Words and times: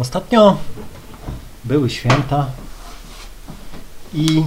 Ostatnio 0.00 0.56
były 1.64 1.90
święta 1.90 2.46
i 4.14 4.44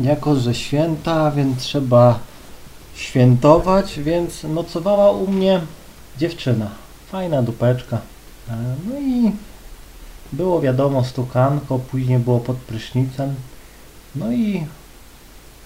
jako, 0.00 0.36
że 0.36 0.54
święta, 0.54 1.30
więc 1.30 1.62
trzeba 1.62 2.18
świętować, 2.94 4.00
więc 4.00 4.44
nocowała 4.44 5.10
u 5.10 5.26
mnie 5.26 5.60
dziewczyna. 6.18 6.70
Fajna 7.10 7.42
dupeczka. 7.42 7.98
E, 8.48 8.56
No 8.88 8.98
i 8.98 9.32
było 10.32 10.60
wiadomo 10.60 11.04
stukanko, 11.04 11.78
później 11.78 12.18
było 12.18 12.40
pod 12.40 12.56
prysznicem. 12.56 13.34
No 14.16 14.32
i 14.32 14.66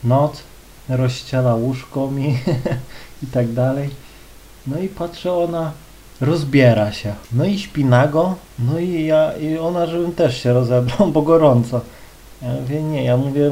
noc, 0.04 0.42
rozściela 0.88 1.54
łóżko 1.54 2.10
mi 2.10 2.38
i 3.22 3.26
tak 3.26 3.52
dalej. 3.52 3.90
No 4.66 4.78
i 4.78 4.88
patrzę, 4.88 5.32
ona 5.32 5.72
rozbiera 6.20 6.92
się. 6.92 7.14
No 7.32 7.44
i 7.44 7.58
śpi 7.58 7.84
nago. 7.84 8.34
No 8.58 8.78
i 8.78 9.06
ja, 9.06 9.32
i 9.32 9.58
ona, 9.58 9.86
żebym 9.86 10.12
też 10.12 10.42
się 10.42 10.52
rozebrał, 10.52 11.08
bo 11.08 11.22
gorąco. 11.22 11.80
Ja 12.42 12.48
mówię, 12.60 12.82
nie, 12.82 13.04
ja 13.04 13.16
mówię, 13.16 13.50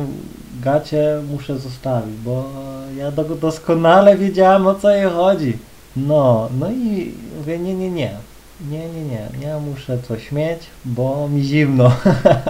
gacie 0.62 1.23
muszę 1.30 1.59
zostawić, 1.59 2.16
bo 2.24 2.45
ja 2.96 3.10
do, 3.10 3.24
doskonale 3.24 4.16
wiedziałam 4.16 4.66
o 4.66 4.74
co 4.74 4.91
jej 4.91 5.10
chodzi. 5.10 5.59
No, 5.96 6.48
no 6.59 6.70
i 6.70 7.15
mówię, 7.38 7.59
nie, 7.59 7.74
nie, 7.74 7.91
nie, 7.91 8.15
nie, 8.71 8.88
nie, 8.88 9.05
nie, 9.05 9.29
ja 9.41 9.60
muszę 9.60 9.98
coś 10.09 10.32
mieć, 10.32 10.60
bo 10.85 11.29
mi 11.29 11.45
zimno. 11.45 11.93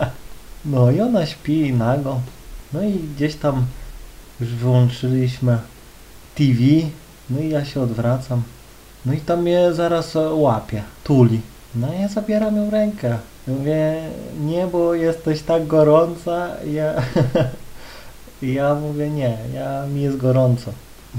no 0.64 0.90
i 0.90 1.00
ona 1.00 1.26
śpi 1.26 1.72
nago. 1.72 2.20
No 2.72 2.82
i 2.82 2.92
gdzieś 2.92 3.34
tam 3.34 3.66
już 4.40 4.48
wyłączyliśmy 4.48 5.58
TV, 6.34 6.60
no 7.30 7.40
i 7.40 7.48
ja 7.48 7.64
się 7.64 7.80
odwracam. 7.80 8.42
No 9.06 9.12
i 9.12 9.16
tam 9.16 9.42
mnie 9.42 9.72
zaraz 9.72 10.16
łapie, 10.32 10.82
tuli. 11.04 11.40
No 11.74 11.88
ja 12.00 12.08
zabieram 12.08 12.56
ją 12.56 12.70
rękę. 12.70 13.18
Mówię, 13.48 13.94
nie, 14.40 14.66
bo 14.66 14.94
jesteś 14.94 15.42
tak 15.42 15.66
gorąca. 15.66 16.48
Ja, 16.66 16.94
ja 18.42 18.74
mówię, 18.74 19.10
nie, 19.10 19.38
ja, 19.54 19.86
mi 19.94 20.02
jest 20.02 20.16
gorąco. 20.16 20.70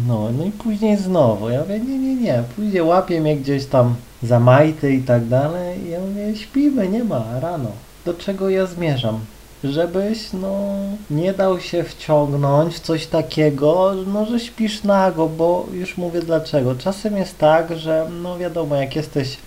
No, 0.07 0.29
no 0.37 0.45
i 0.45 0.51
później 0.51 0.97
znowu. 0.97 1.49
Ja 1.49 1.61
mówię, 1.61 1.79
nie, 1.79 1.99
nie, 1.99 2.15
nie. 2.15 2.43
Później 2.55 2.81
łapie 2.81 3.21
mnie 3.21 3.37
gdzieś 3.37 3.65
tam 3.65 3.95
za 4.23 4.39
majty 4.39 4.93
i 4.93 5.01
tak 5.01 5.27
dalej. 5.27 5.89
Ja 5.89 5.99
mówię, 5.99 6.35
śpimy, 6.35 6.89
nie 6.89 7.03
ma, 7.03 7.39
rano. 7.39 7.71
Do 8.05 8.13
czego 8.13 8.49
ja 8.49 8.65
zmierzam? 8.65 9.19
Żebyś, 9.63 10.33
no, 10.33 10.75
nie 11.09 11.33
dał 11.33 11.59
się 11.59 11.83
wciągnąć 11.83 12.75
w 12.75 12.79
coś 12.79 13.07
takiego, 13.07 13.95
no, 14.07 14.25
że 14.25 14.39
śpisz 14.39 14.83
nago, 14.83 15.29
bo 15.29 15.65
już 15.73 15.97
mówię 15.97 16.21
dlaczego. 16.21 16.75
Czasem 16.75 17.17
jest 17.17 17.37
tak, 17.37 17.77
że, 17.77 18.09
no 18.21 18.37
wiadomo, 18.37 18.75
jak 18.75 18.95
jesteś 18.95 19.37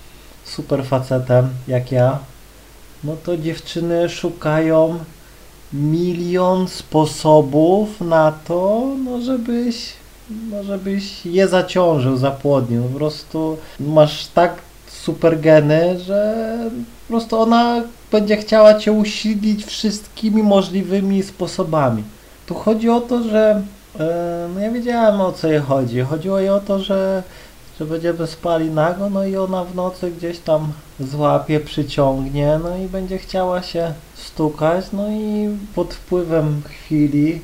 super 0.45 0.85
facetem, 0.85 1.49
jak 1.69 1.93
ja, 1.93 2.19
no 3.05 3.17
to 3.25 3.37
dziewczyny 3.37 4.09
szukają 4.09 4.99
milion 5.73 6.69
sposobów 6.69 8.01
na 8.01 8.33
to, 8.33 8.87
no 9.05 9.21
żebyś, 9.21 9.93
no 10.51 10.65
żebyś 10.65 11.27
je 11.27 11.49
zaciążył, 11.49 12.17
zapłodnił. 12.17 12.83
Po 12.83 12.99
prostu 12.99 13.57
masz 13.81 14.27
tak 14.27 14.55
super 15.03 15.41
geny, 15.41 15.99
że 15.99 16.35
po 17.07 17.09
prostu 17.09 17.41
ona 17.41 17.83
będzie 18.13 18.37
chciała 18.37 18.75
cię 18.79 18.93
usidlić 18.93 19.65
wszystkimi 19.65 20.43
możliwymi 20.43 21.23
sposobami. 21.23 22.03
Tu 22.47 22.55
chodzi 22.55 22.91
o 22.91 23.01
to, 23.01 23.23
że 23.23 23.63
e, 24.01 24.49
no 24.55 24.61
ja 24.61 24.71
wiedziałem 24.71 25.21
o 25.21 25.33
co 25.33 25.49
jej 25.49 25.61
chodzi. 25.61 26.01
Chodziło 26.01 26.39
jej 26.39 26.49
o 26.49 26.61
to, 26.61 26.79
że, 26.79 27.23
że 27.79 27.85
będziemy 27.85 28.27
spali 28.27 28.71
nago, 28.71 29.11
no 29.11 29.25
i 29.25 29.37
ona 29.37 29.65
w 29.65 29.75
nocy 29.75 30.11
gdzieś 30.11 30.39
tam 30.39 30.73
złapie, 31.01 31.61
przyciągnie, 31.61 32.61
no 32.65 32.77
i 32.77 32.89
będzie 32.89 33.19
chciała 33.19 33.63
się 33.63 33.93
stukać, 34.15 34.85
no 34.93 35.09
i 35.09 35.49
pod 35.75 35.95
wpływem 35.95 36.63
chwili 36.69 37.41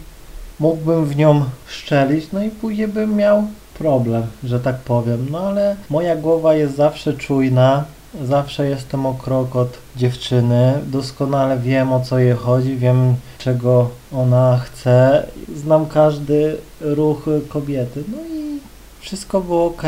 mógłbym 0.60 1.04
w 1.04 1.16
nią 1.16 1.44
szczelić, 1.66 2.32
no 2.32 2.42
i 2.42 2.50
później 2.50 2.88
bym 2.88 3.16
miał 3.16 3.42
problem, 3.78 4.22
że 4.44 4.60
tak 4.60 4.76
powiem. 4.76 5.26
No 5.30 5.38
ale 5.40 5.76
moja 5.90 6.16
głowa 6.16 6.54
jest 6.54 6.76
zawsze 6.76 7.12
czujna, 7.12 7.84
zawsze 8.24 8.68
jestem 8.68 9.06
o 9.06 9.14
krok 9.14 9.56
od 9.56 9.78
dziewczyny, 9.96 10.74
doskonale 10.86 11.58
wiem 11.58 11.92
o 11.92 12.00
co 12.00 12.18
jej 12.18 12.36
chodzi, 12.36 12.76
wiem 12.76 13.14
czego 13.38 13.88
ona 14.12 14.58
chce, 14.58 15.26
znam 15.56 15.86
każdy 15.86 16.56
ruch 16.80 17.26
kobiety, 17.48 18.04
no 18.08 18.18
i 18.18 18.60
wszystko 19.00 19.40
było 19.40 19.66
ok. 19.66 19.82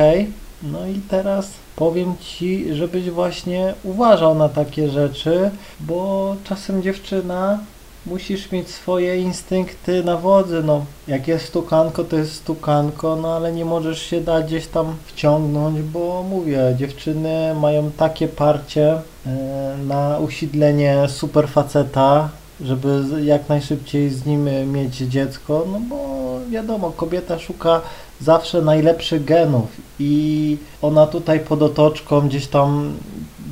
No 0.62 0.86
i 0.86 1.00
teraz 1.08 1.50
powiem 1.76 2.14
Ci, 2.20 2.74
żebyś 2.74 3.10
właśnie 3.10 3.74
uważał 3.84 4.34
na 4.34 4.48
takie 4.48 4.88
rzeczy, 4.88 5.50
bo 5.80 6.36
czasem 6.44 6.82
dziewczyna 6.82 7.58
musisz 8.06 8.52
mieć 8.52 8.68
swoje 8.68 9.20
instynkty 9.20 10.04
na 10.04 10.16
wodzy, 10.16 10.62
no. 10.62 10.84
Jak 11.08 11.28
jest 11.28 11.44
stukanko, 11.44 12.04
to 12.04 12.16
jest 12.16 12.34
stukanko, 12.34 13.16
no 13.16 13.36
ale 13.36 13.52
nie 13.52 13.64
możesz 13.64 14.02
się 14.02 14.20
dać 14.20 14.46
gdzieś 14.46 14.66
tam 14.66 14.94
wciągnąć, 15.06 15.82
bo 15.82 16.22
mówię, 16.22 16.74
dziewczyny 16.78 17.54
mają 17.60 17.90
takie 17.90 18.28
parcie 18.28 18.92
e, 18.92 19.00
na 19.86 20.18
usidlenie 20.18 21.08
super 21.08 21.48
faceta, 21.48 22.28
żeby 22.60 23.04
jak 23.24 23.48
najszybciej 23.48 24.10
z 24.10 24.26
nim 24.26 24.72
mieć 24.72 24.96
dziecko, 24.96 25.66
no 25.72 25.80
bo 25.80 26.20
wiadomo, 26.50 26.90
kobieta 26.90 27.38
szuka 27.38 27.80
zawsze 28.20 28.62
najlepszych 28.62 29.24
genów 29.24 29.66
i 29.98 30.56
ona 30.82 31.06
tutaj 31.06 31.40
pod 31.40 31.62
otoczką 31.62 32.28
gdzieś 32.28 32.46
tam 32.46 32.94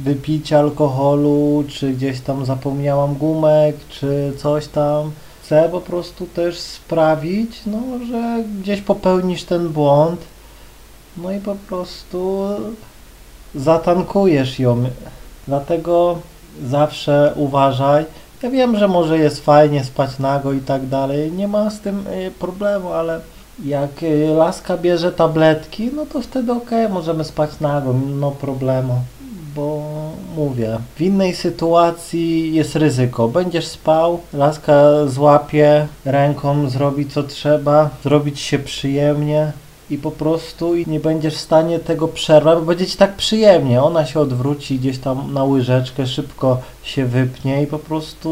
wypicia 0.09 0.59
alkoholu, 0.59 1.65
czy 1.69 1.93
gdzieś 1.93 2.21
tam 2.21 2.45
zapomniałam 2.45 3.15
gumek, 3.15 3.77
czy 3.89 4.33
coś 4.37 4.67
tam. 4.67 5.11
Chcę 5.43 5.69
po 5.73 5.81
prostu 5.81 6.27
też 6.27 6.59
sprawić, 6.59 7.61
no, 7.67 7.79
że 8.11 8.45
gdzieś 8.61 8.81
popełnisz 8.81 9.45
ten 9.45 9.69
błąd, 9.69 10.21
no 11.17 11.33
i 11.33 11.41
po 11.41 11.55
prostu 11.55 12.47
zatankujesz 13.55 14.59
ją. 14.59 14.85
Dlatego 15.49 16.19
zawsze 16.67 17.33
uważaj. 17.37 18.05
Ja 18.43 18.51
wiem, 18.51 18.79
że 18.79 18.89
może 18.89 19.19
jest 19.19 19.45
fajnie 19.45 19.85
spać 19.85 20.19
nago 20.19 20.53
i 20.53 20.61
tak 20.61 20.87
dalej, 20.87 21.33
nie 21.33 21.49
ma 21.49 21.71
z 21.71 21.81
tym 21.81 22.07
y, 22.07 22.31
problemu, 22.39 22.93
ale 22.93 23.21
jak 23.65 24.03
y, 24.03 24.29
laska 24.37 24.77
bierze 24.77 25.13
tabletki, 25.13 25.91
no 25.97 26.07
to 26.07 26.21
wtedy 26.21 26.53
okej, 26.53 26.89
możemy 26.89 27.25
spać 27.25 27.51
nago, 27.61 27.93
no 27.93 28.31
problemu. 28.31 28.95
Mówię, 30.39 30.79
w 30.97 31.01
innej 31.01 31.35
sytuacji 31.35 32.55
jest 32.55 32.77
ryzyko. 32.77 33.29
Będziesz 33.29 33.67
spał, 33.67 34.21
laska 34.33 35.07
złapie 35.07 35.87
ręką, 36.05 36.71
zrobi 36.71 37.07
co 37.07 37.23
trzeba, 37.23 37.91
zrobić 38.03 38.41
się 38.41 38.59
przyjemnie 38.59 39.53
i 39.91 39.99
po 39.99 40.11
prostu 40.11 40.75
nie 40.87 41.01
będziesz 41.01 41.35
w 41.35 41.41
stanie 41.41 41.79
tego 41.79 42.09
przerwać, 42.09 42.59
bo 42.59 42.65
będzie 42.65 42.87
ci 42.87 42.97
tak 42.97 43.17
przyjemnie. 43.17 43.83
Ona 43.83 44.07
się 44.07 44.21
odwróci 44.21 44.79
gdzieś 44.79 44.99
tam 44.99 45.35
na 45.35 45.45
łyżeczkę, 45.45 46.07
szybko 46.07 46.61
się 46.83 47.07
wypnie 47.07 47.63
i 47.63 47.67
po 47.67 47.79
prostu 47.79 48.29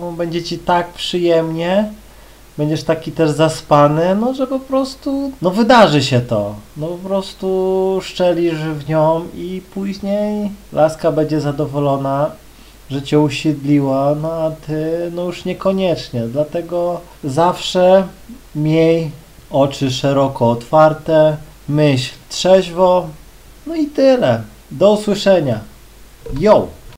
no, 0.00 0.12
będzie 0.12 0.42
ci 0.42 0.58
tak 0.58 0.92
przyjemnie, 0.92 1.92
będziesz 2.58 2.82
taki 2.82 3.12
też 3.12 3.30
zaspany, 3.30 4.14
no 4.14 4.34
że 4.34 4.46
po 4.46 4.60
prostu, 4.60 5.32
no 5.42 5.50
wydarzy 5.50 6.02
się 6.02 6.20
to. 6.20 6.54
No 6.76 6.86
po 6.86 7.08
prostu 7.08 7.98
szczelisz 8.02 8.58
w 8.58 8.88
nią 8.88 9.24
i 9.34 9.62
później 9.74 10.50
laska 10.72 11.12
będzie 11.12 11.40
zadowolona, 11.40 12.30
że 12.90 13.02
cię 13.02 13.20
usiedliła, 13.20 14.14
no 14.22 14.32
a 14.32 14.50
ty 14.50 15.10
no 15.14 15.24
już 15.24 15.44
niekoniecznie. 15.44 16.20
Dlatego 16.20 17.00
zawsze 17.24 18.06
miej 18.54 19.10
oczy 19.50 19.90
szeroko 19.90 20.50
otwarte, 20.50 21.36
myśl 21.68 22.14
trzeźwo, 22.28 23.06
no 23.66 23.74
i 23.74 23.86
tyle. 23.86 24.42
Do 24.70 24.92
usłyszenia. 24.92 25.60
Yo! 26.40 26.77